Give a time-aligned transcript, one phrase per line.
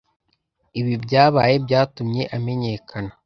[0.79, 3.11] Ibi byabaye byatumye amenyekana.